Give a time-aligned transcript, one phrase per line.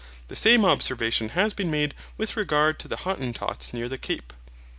[0.29, 4.33] The same observation has been made with regard to the Hottentots near the Cape.